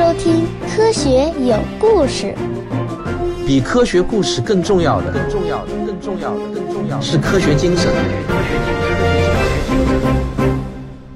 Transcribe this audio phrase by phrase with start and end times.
[0.00, 2.34] 收听《科学有故事》。
[3.46, 7.92] 比科学故事更重要的，更重要的，更重要的，更重要的是科学精神。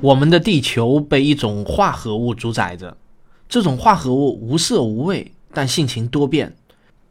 [0.03, 2.95] 我们的地球被一种化合物主宰着，
[3.49, 6.55] 这种化合物无色无味，但性情多变。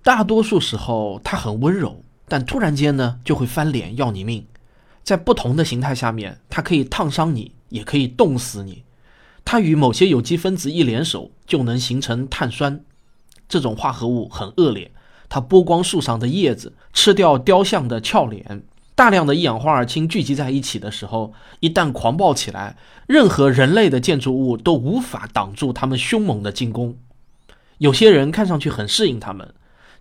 [0.04, 4.46] 大多数时候它很温柔，但突然间呢就会翻脸要你命。
[5.04, 8.83] 在不同的形态下面，它可以烫伤你，也可以冻死你。
[9.46, 12.84] 它与某些有机分子一联手，就能形成碳酸。
[13.48, 14.92] 这种化合物很恶劣，
[15.30, 18.64] 它剥光树上的叶子，吃掉雕像的俏脸。
[18.96, 26.96] 大量的一氧化二氢聚集在一起的时候，一旦狂暴起来，任何人类的建筑物都无法挡住它们凶猛的进攻。
[27.80, 29.54] 有些人看上去很适应它们，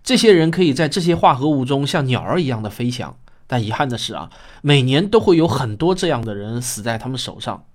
[0.03, 3.17] 这些人可以在这些化合物中像鸟儿一样的飞翔。
[3.47, 4.29] 但遗憾的是啊，
[4.61, 7.65] 每年都会有很多这样的人死在他们手上。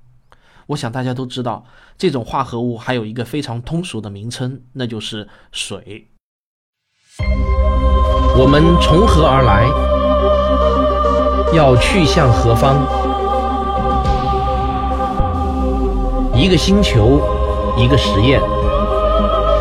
[0.69, 1.65] 我想大家都知道，
[1.97, 6.09] 这种化合物还有一个非常通俗的名称，那就是水。
[8.37, 9.67] 我们从何而来？
[11.57, 12.77] 要去向何方？
[16.35, 17.19] 一个星球，
[17.79, 18.39] 一个实验，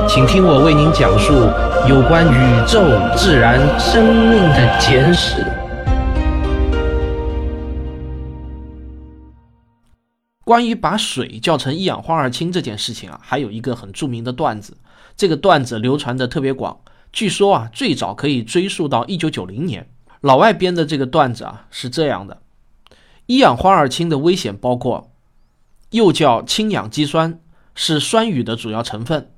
[0.09, 1.33] 请听我为您讲述
[1.87, 2.83] 有关宇宙、
[3.15, 5.56] 自然、生命的简史。
[10.47, 14.77] 关于把水叫成一氧化二氢这件事情啊，还有一个很著名的段子。
[15.17, 16.79] 这个段子流传的特别广，
[17.11, 19.89] 据说啊，最早可以追溯到一九九零年。
[20.21, 22.41] 老外编的这个段子啊，是这样的：
[23.25, 25.11] 一氧化二氢的危险包括，
[25.89, 27.41] 又叫氢氧基酸，
[27.75, 29.29] 是酸雨的主要成分，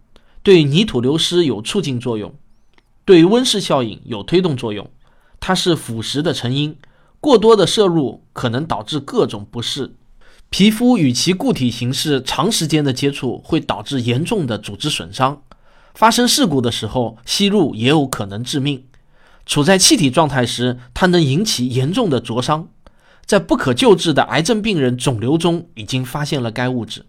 [0.43, 2.35] 对泥土流失有促进作用，
[3.03, 4.87] 对温室效应有推动作用。
[5.39, 6.77] 它是腐蚀的成因，
[7.19, 9.95] 过多的摄入可能导致各种不适。
[10.49, 15.43] 皮肤与其固体形式长时间的接触会导致严重的组织损伤，
[15.93, 18.83] 发生事故的时候吸入也有可能致命。
[19.45, 22.67] 处在气体状态时，它能引起严重的灼伤。
[23.25, 27.05] 在不可救治的癌症病人肿瘤中已经发现了该物质。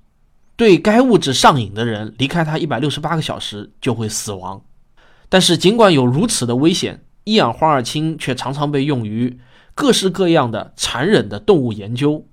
[0.55, 4.63] 对该物质上瘾的人，离开它一百六十八个小时就会死亡。
[5.31, 9.39] 但是尽管有如此的危险，一氧化二氢却常常被用于
[9.75, 12.27] 各式各样的残忍的动物研究。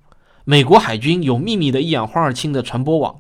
[0.50, 3.19] 美国海军有秘密的一氧化二氢的传播网，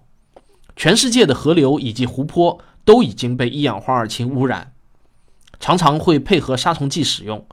[0.77, 4.71] 全世界的河流以及湖泊都已经被一氧化二氢污染，
[5.59, 7.45] 常常会配合杀虫剂使用。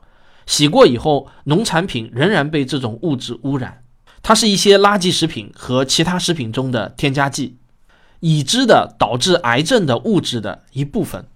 [0.45, 3.83] 洗过以后，农产品仍然被这种物质污染。
[4.23, 7.57] 它是一些垃圾食品和其他食品中的添加剂，
[8.21, 11.27] 已知的导致癌症的物质的一部分。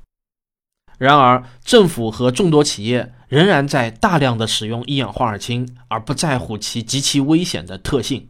[0.97, 8.27] 然而，政府和众多企业仍然在大量的使用一氧化二氢，而不在乎其极其危险的特性。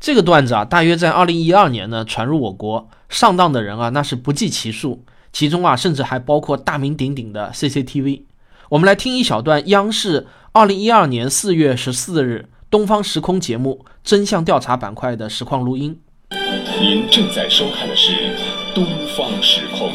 [0.00, 8.22] 这个段子啊，大约在二零一二年呢传入我国，上当的人啊那是不计其数，其中啊甚至还包括大名鼎鼎的 CCTV。
[8.70, 16.00] 我们来听一小段央视二零一二年四月十四日《东方时空》节目真相调查板块的实况录音。
[16.80, 18.12] 您正在收看的是
[18.74, 18.84] 《东
[19.16, 19.88] 方时空》。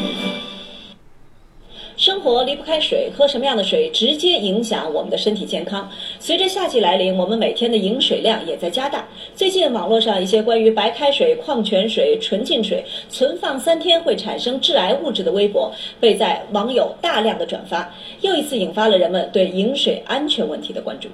[2.08, 5.86] 生活离不开水，喝什么样的水直接影响我们的身体健康。
[6.18, 9.06] 随着夏季来临，我们每天的饮水量也在加大。
[9.34, 15.70] 最近网络上一些关于白开水、矿泉水、纯净水存放三天会产生致癌物质的微博，
[16.00, 17.92] 被在网友大量的转发，
[18.22, 21.10] 又一次引发了人们对饮水安全问题的关注。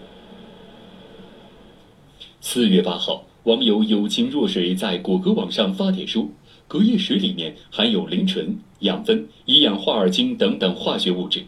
[2.40, 6.24] 四月八号，网友有情若水在果壳网上发帖说。
[6.66, 11.44] 隔夜水里面含有磷醇、养分、一氧化二氢等等化学物质。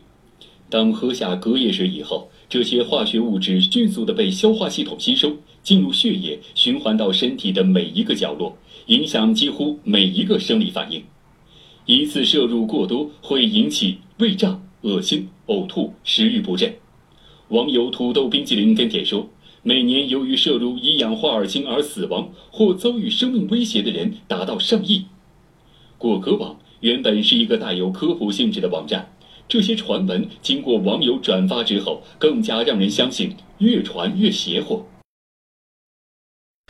[0.69, 11.03] 当喝下隔夜水以后，这些化学物质迅速的被消化系统吸收，进入血液，循环到身体的每一个角落，影响几乎每一个生理反应。
[11.85, 16.75] 一次摄入过多会引起胃胀、恶心、呕吐、食欲不振。
[17.49, 19.29] 网友土豆冰淇淋跟帖说。
[19.63, 25.07] 每年由于摄入一氧化二氢而死亡或遭遇生命威胁的人达到上亿。
[25.99, 29.13] 果壳网原本是一个带有科普性质的网站，
[29.49, 34.87] 这些传闻经过网友转发之后，更加让人相信，越传越邪乎。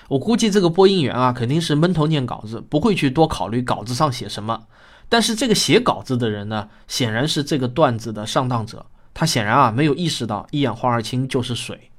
[0.08, 4.66] 我估计这个播音员啊，肯定是闷头念稿子，不会去多考虑稿子上写什么。
[5.08, 11.90] 但是这个写稿子的人呢，显然是这个段子的上当者，他显然啊没有意识到一氧化二氢就是水。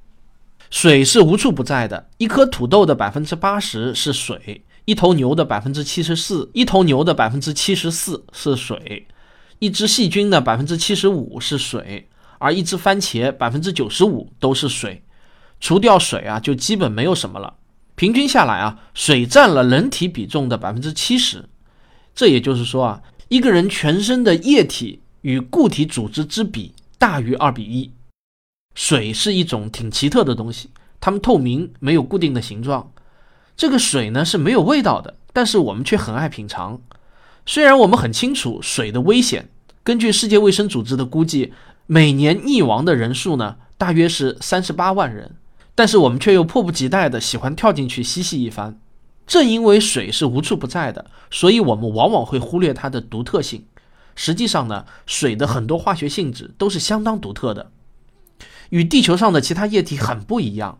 [0.70, 9.06] 水是无处不在的，一颗土豆的百分之八十是水，一头牛的百分之七十四，一头牛的百分之七十四是水，
[9.58, 12.08] 一只细菌的百分之七十五是水，
[12.38, 15.02] 而一只番茄百分之九十五都是水。
[15.60, 17.58] 除掉水啊，就基本没有什么了。
[17.96, 21.44] 平均下来啊，水占了人体比重的百分之七十。
[22.14, 27.92] 这也就是说啊，一个人全身的液体与固体组织之比大于二比一。
[28.74, 32.90] 水是一种挺奇特的东西，它们透明，没有固定的形状。
[33.58, 36.80] 这个水呢是没有味道的，但是我们却很爱品尝。
[37.44, 39.48] 虽然我们很清楚水的危险，
[39.82, 41.52] 根据世界卫生组织的估计，
[41.86, 45.34] 每年溺亡的人数呢大约是三十八万人，
[45.74, 48.78] 但是我们却又迫不及待的喜欢跳进去嬉戏一番。
[49.26, 53.66] 正因为水是无处不在的，所以我们往往会忽略它的独特性。
[54.14, 57.72] 实际上呢，水的很多化学性质都是相当独特的，
[58.70, 60.78] 与地球上的其他液体很不一样。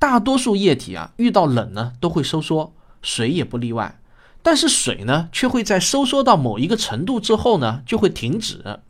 [0.00, 4.00] 大多数液体啊，遇到冷呢都会收缩，水也不例外。
[4.42, 8.80] 但是水呢，却会在收缩到某一个程度之后呢，就会停止。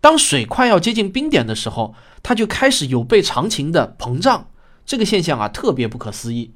[0.00, 4.48] 当水快要接近冰点的时候，它就开始有悖常情的膨胀。
[4.86, 6.52] 这个现象啊，特别不可思议。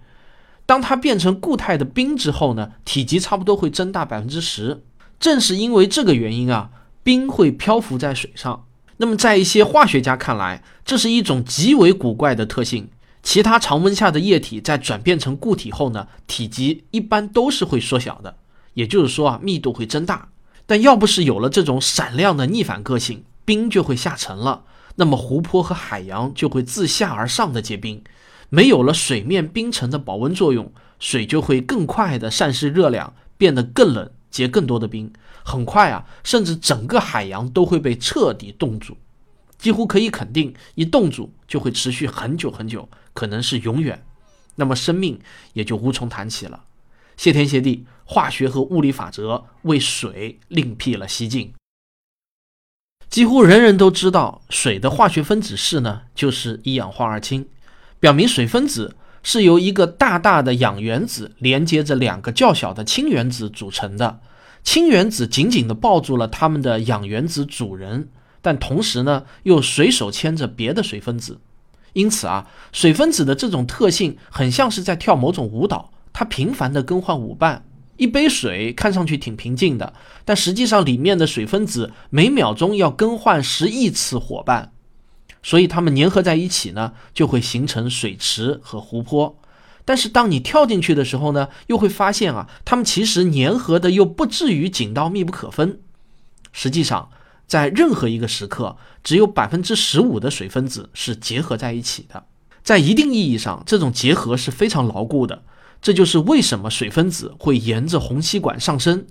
[0.64, 4.84] 当它变成固态的冰之后呢，体积差不多会增大百分之十。
[5.18, 6.70] 正是因为这个原因啊，
[7.02, 8.64] 冰会漂浮在水上。
[8.98, 12.88] 那么在一些化学家看来，这是一种极为古怪的特性。
[13.26, 18.36] 其他常温下的液体在转变成固体后呢，体积一般都是会缩小的，
[18.74, 20.28] 也就是说啊，密度会增大。
[20.64, 24.62] 但要不是有了这种闪亮的逆反个性，冰就会下沉了，
[24.94, 28.00] 那么湖泊和海洋就会自下而上的结冰。
[28.48, 35.12] 没有了水面冰层的保温作用，水就会更快的散失热量，变得更冷，结更多的冰。
[35.44, 38.96] 很快啊，甚至整个海洋都会被彻底冻住。
[39.58, 44.04] 几乎可以肯定，一冻住就会持续很久很久，可能是永远。
[44.56, 45.18] 那么生命
[45.54, 46.64] 也就无从谈起了。
[47.16, 51.54] 谢天谢地，化学和物理法则为水另辟了蹊径。
[53.08, 57.48] 几乎人人都知道，水的化学分子式呢，就是一氧化二氢，
[57.98, 64.20] 表明水分子是由一个大大的氧原子连接着两个较小的氢原子组成的。
[64.62, 68.10] 氢原子紧紧地抱住了它们的氧原子主人。
[68.42, 71.40] 但同时呢，又随手牵着别的水分子，
[71.96, 77.64] 因此啊，水分子的这种特性很像是在跳某种舞蹈，它频繁地更换舞伴。
[77.96, 84.72] 一杯水看上去挺平静的，但实际上里面的水分子每秒钟要更换十亿次伙伴，
[85.42, 89.38] 所以它们粘合在一起呢，就会形成水池和湖泊。
[89.86, 95.80] 但是当你跳进去的时候呢，又会发现啊，它们其实粘合的又不至于紧到密不可分。
[96.52, 97.08] 实际上。
[97.46, 102.24] 在任何一个时刻，只有百分之十五的水分子是结合在一起的。
[102.62, 105.44] 在一定意义上，这种结合是非常牢固的。
[105.80, 109.06] 这就是为什么水分子会沿着虹吸管上升，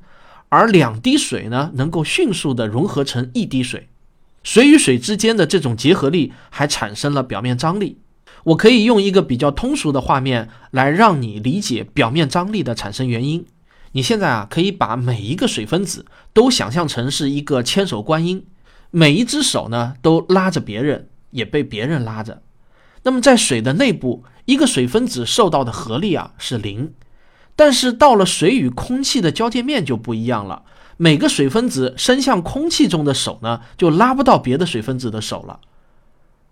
[0.49, 3.87] 而两滴水呢能够迅速的融合成一滴水。
[4.43, 7.99] 水与水之间的这种结合力还产生了表面张力。
[8.43, 13.45] 我可以用一个比较通俗的画面来让你理解表面张力的产生原因。
[13.95, 18.45] 你现在啊，可以把每一个水分子都想象成是一个千手观音，
[18.91, 22.41] 每一只手呢都拉着别人，也被别人拉着。
[23.03, 26.93] 那么在水的内部，一个水分子受到的合力啊是零，
[27.55, 30.63] 但是到了水与空气的交界面就不一样了，
[30.97, 35.61] 每个水分子伸向空气中的手呢就拉不到别的水分子的手了，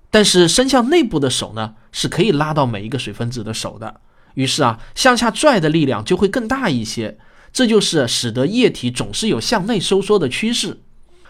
[0.09, 3.99] 但是伸向内部的手呢是可以拉到每一个水分子的手的。
[4.35, 7.17] 于是啊，向下拽的力量就会更大一些。
[7.53, 10.79] 这就是使得液体总是有向内收缩的趋势，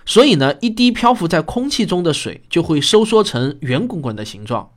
[0.06, 4.70] 所以呢，一滴漂浮在空气中的水就会收缩成圆滚滚的形状。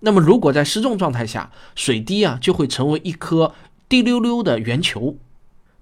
[0.00, 3.52] 那么，如果在失重状态下，水滴啊就会成为一颗
[3.88, 5.16] 滴溜溜的圆球。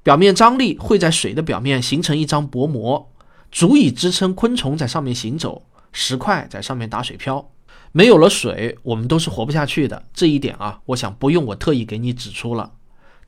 [0.03, 3.11] 表面张力会在水的表面形成一张薄膜，
[3.51, 7.51] 足以支撑昆虫在上面行走，石块在上面打水漂。
[7.93, 10.03] 没有了水，我们都是活不下去的。
[10.15, 12.73] 这一点啊，我想不用我特意给你指出了。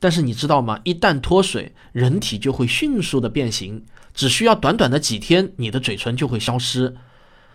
[0.05, 0.79] 但是你知道吗？
[0.83, 3.83] 一旦脱水，人体就会迅速的变形，
[4.13, 6.95] 只需要短短的几天，你的嘴唇就会消失。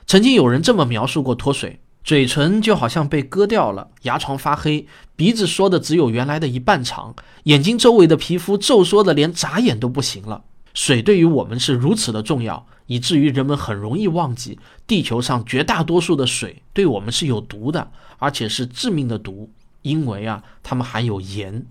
[0.04, 7.14] 曾经有人这么描述过脱水：嘴唇就好像被割掉了，牙床发黑，鼻子缩的只有原来的一半长，
[7.45, 10.42] 眼睛周围的皮肤皱缩的连眨眼都不行了。
[10.75, 19.49] 水对于我们是如此的重要，以至于人们很容易忘记，地球上绝大多数的水对我们是有毒的，而且是致命的毒，
[19.83, 21.64] 因为啊，它们含有盐。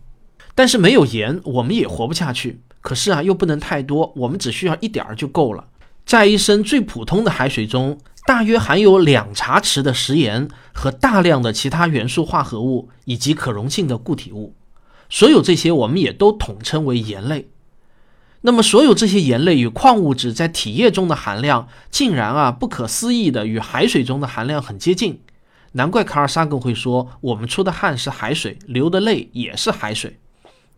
[0.59, 2.59] 但是没有盐，我们也活不下去。
[2.81, 5.69] 可是啊，又不能太多，我们只需要一点儿就够了。
[6.05, 14.53] 在一升最普通的海水中，大约含有两茶匙的食盐和大量的其他元素化合物以及可溶性的固体物。
[15.09, 17.47] 所有这些，我们也都统称为盐类。
[18.41, 25.21] 那么，所有这些盐类与矿物质在体液中的含量，竟然啊，不可思议的与海水中的含量很接近。
[25.71, 30.19] 难怪卡尔萨根会说，我们出的汗是海水，流的泪也是海水。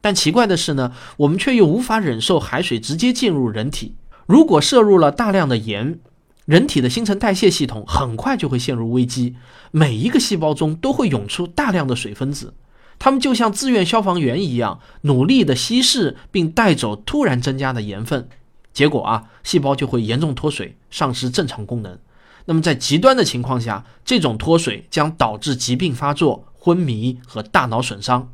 [0.01, 5.99] 但奇怪的是呢，我们却又无法忍受海水直接进入人体，如果摄入了大量的盐，
[6.45, 9.35] 人体的新陈代谢系统很快就会陷入危机，
[9.69, 12.55] 每一个细胞中都会涌出大量的水分子，
[12.97, 18.27] 它们就像自愿消防员一样，努力地稀释并带走突然增加的盐分，
[18.73, 21.97] 结果啊，细胞就会严重脱水，丧失正常功能。
[22.45, 28.29] 那么在极端的情况下，这种脱水将导致疾病发作、昏迷和大脑损伤。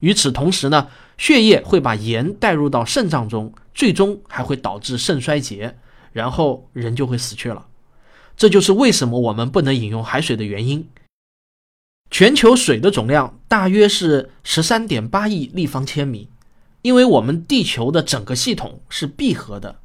[0.00, 5.78] 与此同时呢，血液会把盐带入到肾脏中，最终还会导致肾衰竭。
[6.12, 7.66] 然后人就会死去了，
[8.36, 10.88] 这就是为什么我们不能饮用海水的原因。
[12.10, 16.28] 全球水的总量大约是十三点八亿立方千米，
[16.82, 19.78] 因为我们地球的整个系统是闭合的。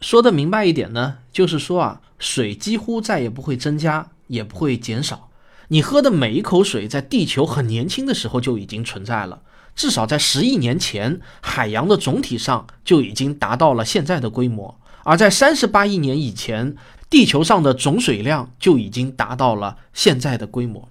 [0.00, 5.30] 说的明白一点呢，就是说啊，水几乎再也不会增加，也不会减少。
[5.68, 9.42] 你喝的每一口水，在地球很年轻的时候就已经存在了，
[9.78, 14.76] 至少在十亿年前，海洋的总体上就已经达到了现在的规模。
[15.04, 16.74] 而在三十八亿年以前，
[17.08, 20.88] 地球上的总水量就已经达到了现在的规模，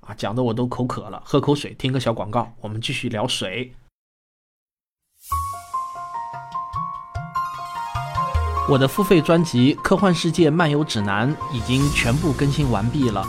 [0.00, 3.74] 啊，讲的我都口渴了，喝口水，听个小广告，我们继续聊水。
[8.66, 13.22] 我的付费专辑《科幻世界漫游指南》已经全部更新完毕了。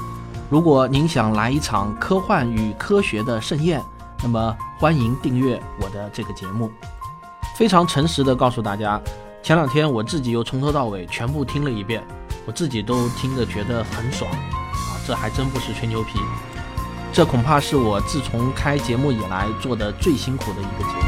[0.50, 3.84] 如果您想来一场科幻与科学的盛宴，
[4.24, 6.72] 那么欢迎订阅我的这个节目。
[7.58, 9.00] 非常诚实的告诉大家。
[9.44, 12.02] 前两天我自己又从头到尾全部听了一遍，
[12.46, 14.96] 我自己都听着觉得很爽啊！
[15.06, 16.18] 这还真不是吹牛皮，
[17.12, 21.04] 这恐怕是我自从开节目以来做的最辛苦的一个节目。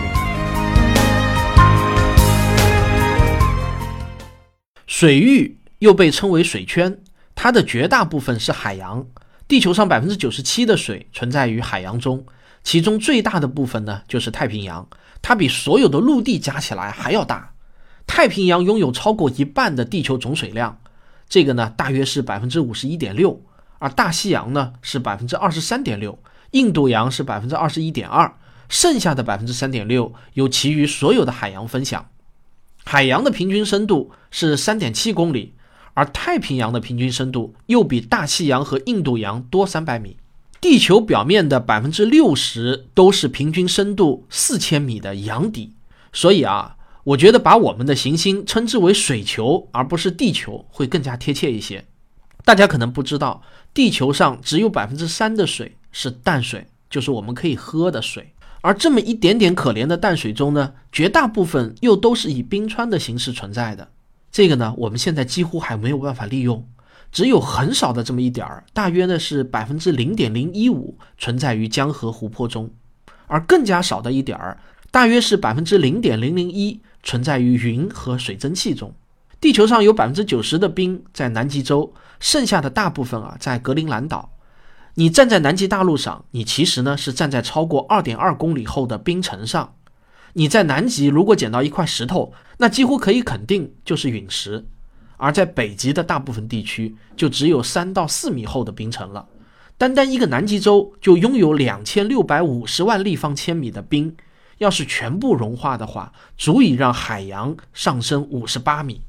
[4.85, 6.99] 水域又被称为水圈，
[7.33, 9.05] 它的绝大部分是海洋。
[9.47, 12.25] 地球上百分之九十七的水存在于海洋中，
[12.65, 14.89] 其中最大的部分呢就是太平洋，
[15.21, 17.53] 它比所有的陆地加起来还要大。
[18.07, 20.79] 太平洋拥有超过一半的地球总水量，
[21.29, 23.39] 这个呢大约是百分之五十一点六，
[23.77, 26.17] 而大西洋呢是百分之二十三点六，
[26.51, 28.35] 印度洋是百分之二十一点二，
[28.67, 32.09] 剩下的百分之三点六由其余所有的海洋分享。
[32.83, 35.53] 海洋的平均深度是三点七公里，
[35.93, 40.17] 而太平洋的平均深度又比大西洋和印度洋多三百米。
[40.67, 45.73] 地球表面的百分之六十都是平均深度四千米的洋底，
[46.11, 46.75] 所以啊。
[47.03, 51.85] 我觉得把我们的行星称之为水球，而不是地球，会更加贴切一些。
[52.43, 53.43] 大家可能不知道，
[53.75, 58.33] 地球上只有百分之三的水是淡水，就是我们可以喝的水。
[58.61, 63.87] 而这么一点点可怜的淡水中呢，绝大部分又都是以冰川的形式存在的。
[64.31, 66.67] 这个呢，我们现在几乎还没有办法利用，
[67.11, 72.69] 只有很少的这么一点儿，大约呢是百分之零点零一五存在于江河湖泊中，
[73.27, 74.57] 而更加少的一点儿，
[74.91, 76.81] 大约是百分之零点零零一。
[77.07, 78.91] 存在于云和水蒸气中。
[79.39, 84.31] 地球上有百分之九十的冰在南极洲，剩下的大部分啊在格陵兰岛。
[84.95, 89.75] 你站在南极大陆上，你其实呢是站在超过二点二公里厚的冰层上。
[90.33, 94.65] 你在南极如果捡到一块石头，那几乎可以肯定就是陨石。
[95.17, 99.27] 而在北极的大部分地区，就只有三到四米厚的冰层了。
[99.77, 104.15] 单单一个南极洲就拥有两千六百五十万立方千米的冰。
[104.59, 109.01] 要是全部融化的话，足以让海洋上升五十八米，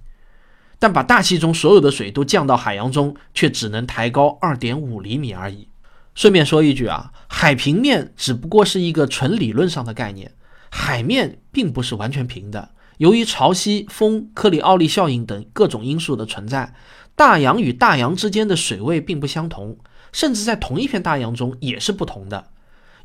[0.80, 5.68] 但把大气中所有的水都降到海洋中，却只能抬高二点五厘米而已。
[6.16, 10.32] 顺便说一句啊，海平面只不过是一个纯理论上的概念，
[10.68, 12.70] 海面并不是完全平的。
[12.98, 16.74] 由于潮汐、风、克里奥利效应等各种因素的存在，
[17.14, 19.78] 大洋与大洋之间的水位并不相同，
[20.12, 22.48] 甚至在同一片大洋中也是不同的。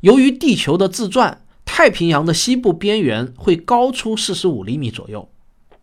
[0.00, 1.42] 由于地球的自转。
[1.64, 5.30] 太平洋的西部边缘会高出四十五厘米左右。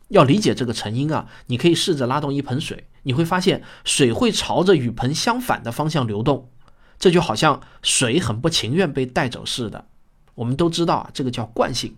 [0.09, 6.49] 要理解这个成因啊，你可以试着拉动一盆水，你会发现水会朝着与盆相反的方向流动，
[6.99, 9.87] 这就好像水很不情愿被带走似的。
[10.35, 11.95] 我们都知道啊，这个叫惯性。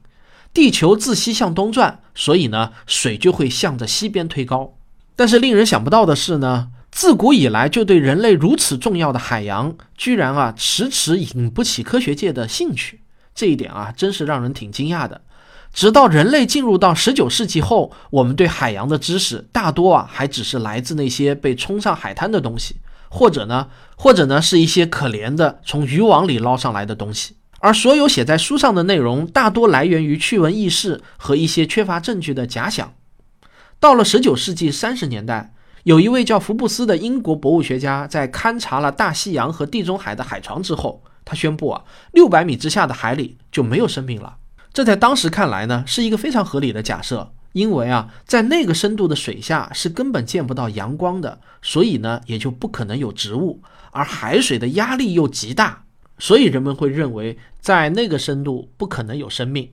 [0.53, 4.73] 地球自西向东转，所以呢，水就会向着西边推高。
[5.15, 13.01] 但是令人想不到的是呢，自古以来就对人类如此重要的海洋，居然啊迟迟引不起科学界的兴趣。
[13.33, 15.21] 这一点啊，真是让人挺惊讶的。
[15.73, 22.75] 直到人类进入到十九世纪后，我们对海洋的知识大多啊，还只是来自那些被冲上海滩的东西，
[23.07, 27.35] 或者呢，或者呢，是一些可怜的从渔网里捞上来的东西。
[27.61, 32.93] 而所有写在书上的内容，大多来源于趣闻轶事和一些缺乏证据的假想。
[33.79, 35.53] 到了十九世纪三十年代，
[35.83, 41.03] 有一位叫福布斯的英国博物学家，在勘察了大西洋和地中海的海床之后。
[41.23, 44.37] 他宣布啊，六百米之下的海里就没有生命了。
[44.73, 55.83] 这在当时看来呢，是一个非常合理的假设，因为啊，在那个深度的水下是根本见不到阳光的，所以呢，也就不可能有植物，而海水的压力又极大，
[56.21, 59.71] 所以人们会认为在那个深度不可能有生命。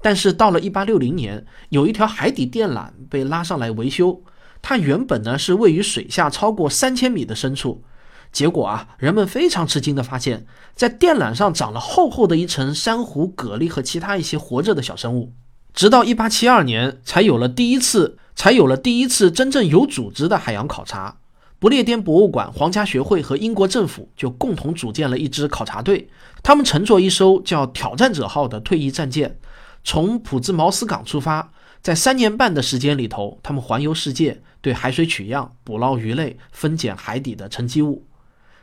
[0.00, 4.22] 但是到了1860年，有一条海底电缆被拉上来维修，
[4.62, 7.84] 它原本呢是位于水下超过三千米的深处。
[8.32, 15.34] 结果啊，人们非常吃惊的发现，在电缆上长了厚厚的一层珊瑚、蛤蜊和其他一些活着的小生物。
[15.74, 21.18] 直到1872年，才有了第一次，才有了第一次真正有组织的海洋考察。
[21.64, 26.10] 不列颠博物馆、皇家学会和英国政府就共同组建了一支考察队，
[26.42, 29.38] 他们乘坐一艘叫“挑战者号”的退役战舰，
[29.82, 38.04] 从普兹茅斯港出发，在三年半的时间里头，他们环游世界，对海水取样、捕捞鱼类、分拣海底的沉积物。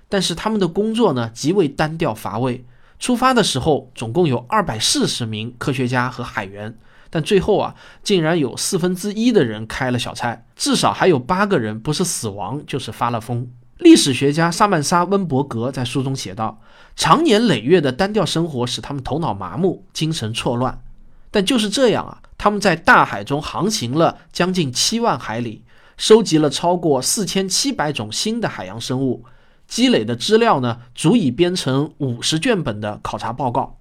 [0.08, 2.64] 但是他们的工作呢极为单调乏味。
[3.00, 6.78] 出发的时候，总共有二百四十名科学家和海员，
[7.12, 13.48] 但最后啊，竟然有四分之一的人开了小差，至少还有八个人不是死亡就是发了疯。
[13.78, 16.62] 历史学家萨曼莎·温伯格在书中写道
[16.96, 20.82] ：“长年累月的单调生活使他们头脑麻木，精神错乱。
[21.30, 25.64] 但就是这样啊，他们在大海中航行了将近七万海里，
[25.98, 29.26] 收集了超过四千七百种新的海洋生物。”
[29.68, 33.78] 积累的资料呢，足以编成五十卷本的考察报告。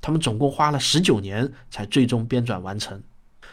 [0.00, 3.02] 他们总共花了十九年才最终编纂完成。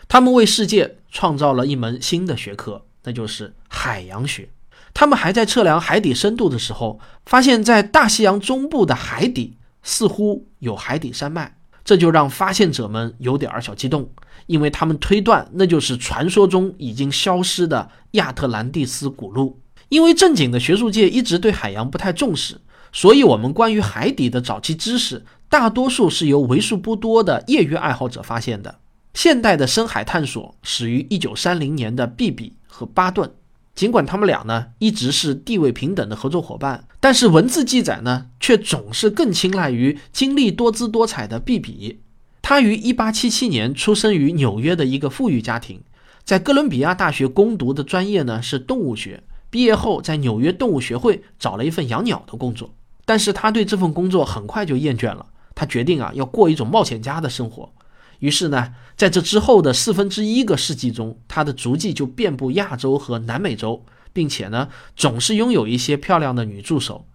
[0.08, 4.50] 他们为世界创造了一门新的学科，那就是海洋学。
[4.94, 14.10] 他们还在测量海底深度的时候，发现，在大西洋中部的海底似乎有海底山脉，这就让发现者们有点儿小激动，
[14.48, 19.60] 因为他们推断那就是传说中已经消失的亚特兰蒂斯古陆。
[19.90, 22.60] 因为正经的学术界一直对海洋不太重视，
[22.92, 28.80] 所以我们关于海底的早期知识，大多数是由为数不多的业余爱好者发现的。
[29.14, 33.32] 现代的深海探索始于1930年的毕比和巴顿，
[33.74, 42.02] 尽管他们俩呢一直是地位平等的合作伙伴，但是文字记载呢却总是更青睐于经历多姿多彩的毕比。
[42.42, 45.82] 他于1877年出生于纽约的一个富裕家庭，
[46.24, 49.24] 在哥伦比亚大学攻读的专业呢是动物学。
[49.50, 52.74] 毕业后，在纽约动物学会找了一份养鸟的工作，
[53.06, 55.26] 但是他对这份工作很快就厌倦了。
[55.58, 57.74] 他决定啊，要过一种冒险家的生活。
[58.20, 67.08] 于是呢，在这之后的四分之一个世纪中，他的足迹就遍布亚洲和南美洲，并且呢，总是拥有一些漂亮的女助手。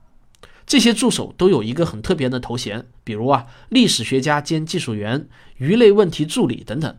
[0.67, 5.29] 这些助手都有一个很特别的头衔，比如啊，历史学家兼技术员、
[5.59, 6.97] 鱼类问题助理等等。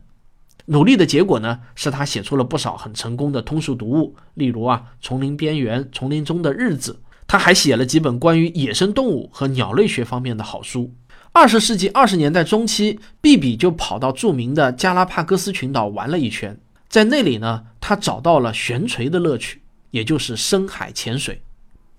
[0.67, 6.93] 努力的结果呢，是他写出了不少很成功的通俗读物，例如啊，《丛林边缘》《丛林中的日子》。
[7.25, 10.93] 他还写了几本关于野生动物和鸟类学方面的好书。
[11.34, 21.41] 二十世纪二十年代中期，毕比就跑到著名的加拉帕戈斯群岛玩了一圈，在那里呢，他找到了悬垂的乐趣，也就是深海潜水。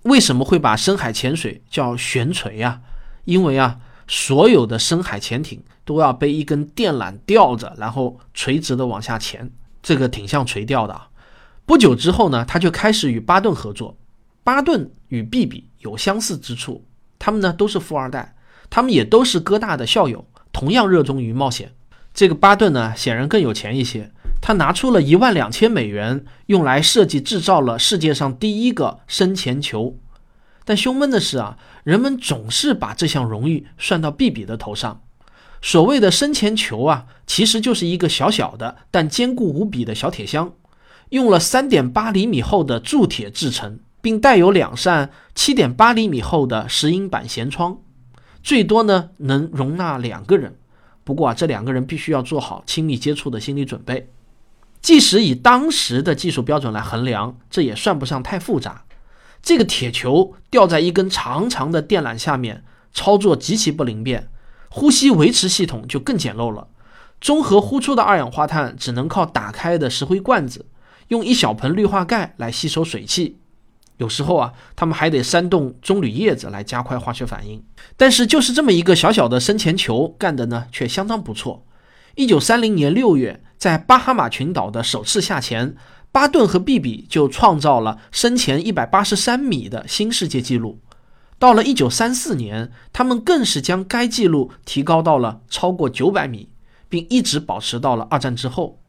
[0.03, 2.81] 为什么会把深海潜水叫悬垂啊？
[3.25, 3.79] 因为啊。
[4.07, 11.01] 所有的深海潜艇都要被一根电缆吊着，然后垂直的往下潜，这个挺像垂钓的。
[11.65, 13.97] 不久之后呢，他就开始与巴顿合作。
[14.43, 16.85] 巴顿与毕比有相似之处，
[17.17, 18.35] 他们呢都是富二代，
[18.69, 21.73] 他们也都是哥大的校友，同样热衷于冒险。
[22.13, 29.97] 这个巴顿呢，显然更有钱一些，他拿出了一万两千美元，用来设计制造了世界上第一个深潜球。
[30.63, 35.01] 但胸闷的是啊，人们总是把这项荣誉算到毕比的头上。
[35.61, 40.53] 所谓的深潜球啊，其实就是一个小小的但坚固无比的小铁箱，
[41.09, 47.79] 用了三点八厘米厚的铸铁制成，并带有两扇七点八厘米厚的石英板舷窗，
[48.45, 50.55] 最多呢能容纳两个人。
[51.03, 54.07] 不过啊，这两个人必须要做好亲密接触的心理准备。
[54.81, 58.85] 即使以当时的技术标准来衡量，这也算不上太复杂。
[59.41, 64.29] 这个铁球吊在一根长长的电缆下面，操作极其不灵便，
[64.69, 66.67] 呼吸维持系统就更简陋了。
[67.19, 70.67] 综合呼出的二氧化碳只能靠打开的石灰罐子，
[71.07, 73.39] 用一小盆氯化钙来吸收水汽。
[73.97, 77.63] 有时候啊，他们还得煽动棕榈叶子来加快化学反应。
[77.95, 81.65] 但是就是这么一个小小的深潜球，干的呢却相当不错。
[82.15, 85.75] 一九三零年六月，在巴哈马群岛的首次下潜。
[86.11, 90.79] 巴顿和毕比就创造了深潜一百八十三米的新世界纪录。
[91.37, 96.47] 到了一九三四年，他们更是将该纪录提高到了超过九百米，
[96.87, 98.79] 并一直保持到了二战之后。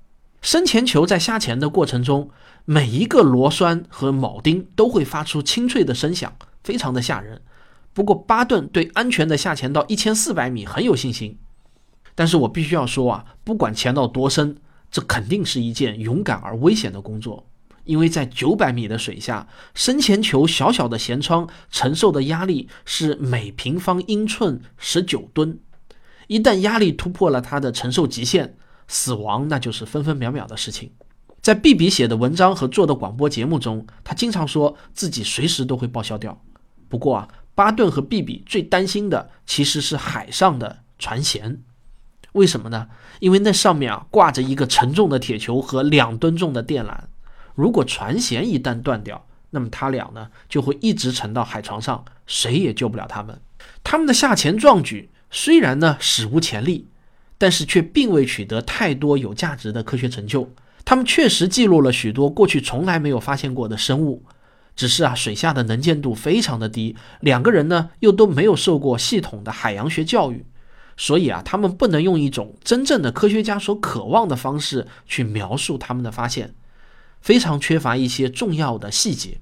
[0.40, 2.31] 深潜球在下潜的过程中，
[2.67, 7.41] 每一个螺栓和铆钉都会发出清脆的声响，非常的吓人。
[7.95, 11.39] 不过，巴顿对安全的下潜到一千四百米很有信心。
[12.15, 14.59] 但是我必须要说啊，不管潜到多深。
[14.89, 17.45] 这肯定是一件勇敢而危险的工作，
[17.85, 25.59] 因为在九百米的水下，深潜球小小的舷窗承受的压力是每平方英寸十九吨，
[26.29, 30.93] 一旦压力突破了它的承受极限，死亡那就是分分秒秒的事情。
[31.47, 36.43] 在毕比写的文章和做的广播节目中，他经常说自己随时都会报销掉。
[36.89, 41.59] 不过啊，巴顿和毕比最担心的其实是海上的船舷。
[42.33, 42.89] 为什么呢？
[43.21, 46.99] 因为那上面啊挂着一个沉重的铁球和两吨重的电缆。
[47.55, 53.41] 如果船舷一旦断掉，那么他俩呢就会一直沉到海床上，谁也救不了他们。
[53.85, 56.89] 他们的下潜壮举虽然呢史无前例，
[57.39, 60.51] 但是却并未取得太多有价值的科学成就。
[60.87, 64.22] 他们确实记录了许多过去从来没有发现过的生物，
[64.77, 70.46] 只是啊，水下的能见度非常的低，两个人呢又都没有受过系统的海洋学教育，
[70.96, 76.55] 所以啊，他们不能用一种真正的科学家所渴望的方式去描述他们的发现，
[77.20, 79.40] 非常缺乏一些重要的细节。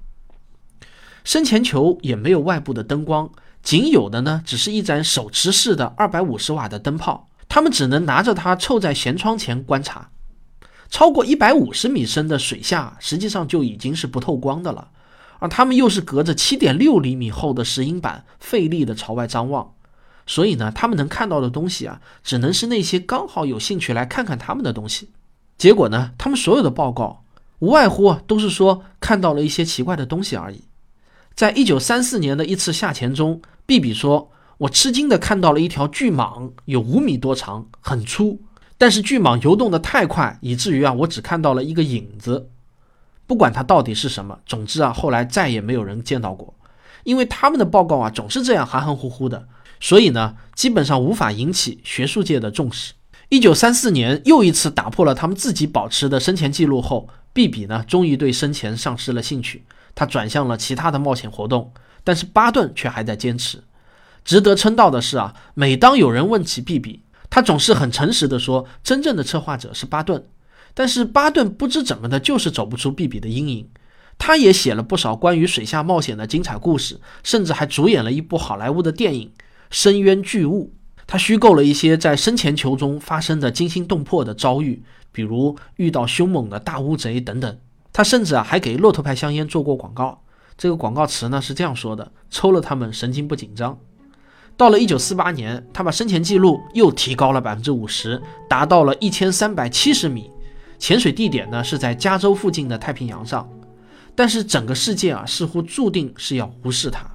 [1.23, 3.29] 深潜球也没有外部的灯光，
[3.61, 10.09] 仅有的呢只是一盏手持式的二百五十瓦的灯泡，他们只能拿着它凑在舷窗前观察。
[10.89, 14.89] 超过一百五十米深的水下，实际上就已经是不透光的了，
[15.39, 19.73] 而他们又是隔着七点六厘米厚的石英板，费力的朝外张望，
[20.25, 25.09] 所以呢，他们能看到的东西啊，只能是那些刚好有兴趣来看看他们的东西。
[25.57, 27.23] 结果呢，他们所有的报告
[27.59, 30.61] 无外乎啊，都是说看到了一些奇怪的东西而已。
[31.33, 38.39] 在一九三四年的一次下潜中，毕比说：“我吃惊的看到了一条巨蟒，有五米多长，很粗。”
[38.77, 42.49] 但是巨蟒游动的太快，以至于啊，我只看到了一个影子。
[43.27, 46.53] 不管它到底是什么，总之啊，后来再也没有人见到过。
[47.03, 49.47] 因为他们的报告啊，总是这样含含糊糊的，
[49.79, 52.93] 所以呢，基本上无法引起学术界的重视。
[53.29, 59.63] 一九三四年，又一次打破了他们自己保持的深潜记录后，毕比呢，终于对深潜丧失了兴趣，
[59.95, 61.71] 他转向了其他的冒险活动。
[62.03, 63.63] 但是巴顿却还在坚持。
[64.23, 67.01] 值得称道的是啊，每当有人问起毕比，
[67.35, 70.23] 他总是很诚实地说，真正的策划者是巴顿，
[70.73, 73.67] 但是巴顿不知怎么的，就是走不出毕比的阴影。
[74.17, 79.27] 他也写了不少关于水下冒险的精彩故事，甚至还主演了一部好莱坞的电影
[79.69, 80.71] 《深渊巨物》。
[81.05, 87.59] 他虚构了一些在深潜球中发生的惊心动魄的遭遇，比如遇到凶猛的大乌贼等等。
[87.91, 90.23] 他甚至啊还给骆驼牌香烟做过广告，
[90.57, 93.77] 这个广告词呢是这样说的：“抽了他们神经不紧张。”
[94.57, 100.31] 到了一九四八年，他把深潜记录又提高了百分之五十，达到了一千三百七十米。
[100.79, 103.49] 潜水地点呢是在加州附近的太平洋上。
[104.15, 107.05] 但是整个世界啊，似乎注定是要无视它。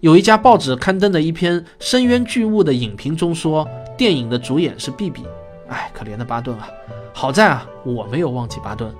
[0.00, 3.66] 有一家报纸刊登的一篇深渊巨物的影评中说，
[3.96, 5.22] 电影的主演是毕比。
[5.68, 6.68] 哎，可怜的巴顿啊！
[7.14, 8.94] 好在啊，我没有忘记巴顿。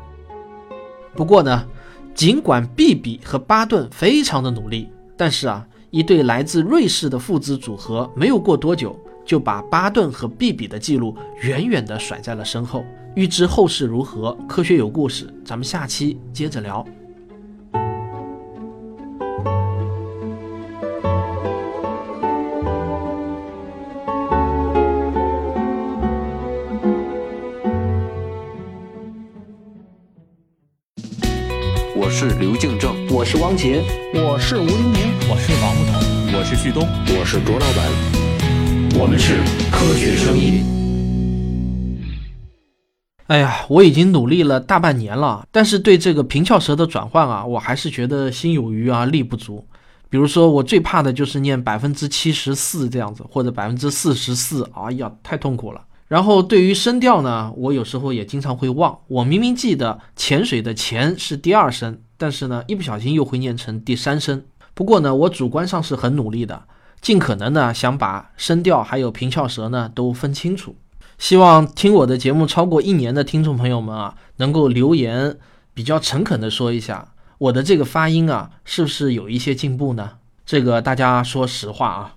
[1.15, 1.67] 不过呢，
[2.15, 5.67] 尽管毕比和巴顿非常的努力，但是啊。
[5.95, 12.85] 一对来自瑞士的父子组合，没有过多久就把巴顿和毕比的记录远远地甩在了身后。
[13.15, 16.85] 欲知后事如何，科学有故事，咱们下期接着聊。
[32.17, 33.83] 是刘敬正，我是汪杰，
[34.15, 39.39] 我是吴黎明，我是王木头，我是旭东，我是卓老板，我们是
[39.73, 40.65] 科学声音。
[43.27, 49.67] 哎呀，我已经努力了大半年了，但是对这个平翘舌的转换啊，我还是觉得心有余而力不足。
[50.09, 55.81] 比如说，我最怕的就是念百分之七十四这样子，或者百分之四十四，哎呀，太痛苦了。
[56.07, 58.97] 然后对于声调呢，我有时候也经常会忘。
[59.09, 64.45] 我明明记得潜水的“潜”是第二声，但是呢，一不小心又会念成第三声。
[64.73, 66.65] 不过呢，我主观上是很努力的，
[67.01, 70.77] 尽可能呢想把声调还有平翘舌呢都分清楚。
[71.19, 75.37] 希望听我的节目超过一年的听众朋友们啊，能够留言
[75.73, 80.13] 比较诚恳的说一下，我的这个发音啊是不是有一些进步呢？
[80.45, 82.15] 这个大家说实话啊。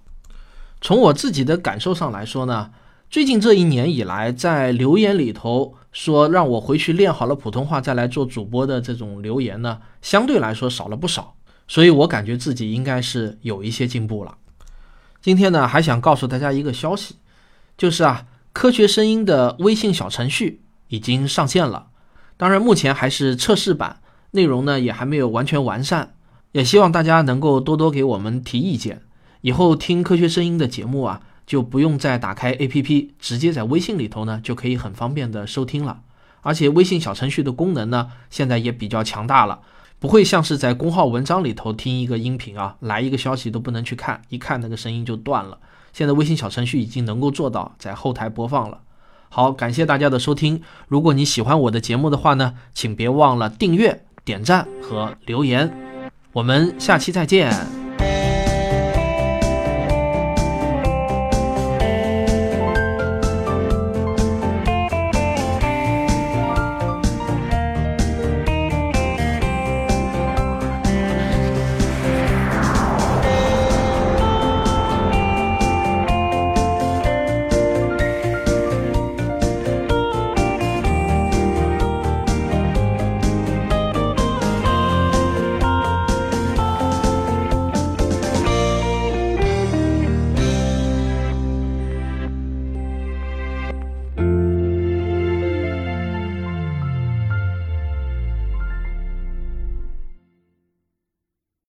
[0.82, 2.72] 从我自己的感受上来说呢。
[3.10, 11.36] 最近这一年以来，在留言里头说让我回去练好了普通话再来做主播的这种留言呢，相对来说少了不少，
[11.68, 14.38] 所以我感觉自己应该是有一些进步了。
[15.24, 17.16] 今天呢，还想告诉大家一个消息，
[17.76, 21.88] 就是啊，科学声音的微信小程序已经上线了，
[22.38, 24.00] 当然目前还是测试版，
[24.32, 26.14] 内容呢也还没有完全完善，
[26.52, 29.02] 也希望大家能够多多给我们提意见，
[29.42, 31.24] 以后听科学声音的节目啊。
[31.48, 36.02] 就不用再打开 APP，直接在微信里头呢就可以很方便的收听了
[36.42, 39.60] 而且微信小程序的功能呢，现在也比较强大了，
[40.00, 45.58] 不会像是在公号文章里头听一个音频啊，来一个消息都不能去看，一看那个声音就断了。
[45.92, 48.80] 现在微信小程序已经能够做到在后台播放了。
[49.30, 50.62] 好，感谢大家的收听。
[50.88, 55.70] 如果你喜欢我的节目的话呢，请别忘了订阅、点赞和留言。
[56.32, 57.77] 我们下期再见。